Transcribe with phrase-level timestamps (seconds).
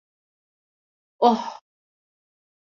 [1.19, 1.59] Oh…